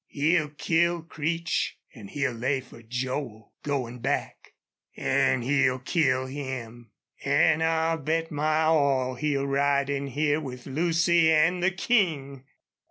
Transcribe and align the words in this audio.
He'll 0.07 0.49
kill 0.49 1.03
Creech, 1.03 1.77
an' 1.93 2.07
he'll 2.07 2.31
lay 2.33 2.59
fer 2.59 2.81
Joel 2.81 3.53
goin' 3.61 3.99
back 3.99 4.53
an' 4.97 5.43
he'll 5.43 5.77
kill 5.77 6.25
him.... 6.25 6.89
An' 7.23 7.61
I'll 7.61 7.97
bet 7.99 8.31
my 8.31 8.63
all 8.63 9.13
he'll 9.13 9.45
ride 9.45 9.91
in 9.91 10.07
here 10.07 10.39
with 10.41 10.65
Lucy 10.65 11.31
an' 11.31 11.59
the 11.59 11.69
King!" 11.69 12.45